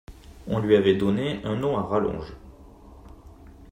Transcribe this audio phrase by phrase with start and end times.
[0.47, 2.33] On lui avait donné un nom à rallonge.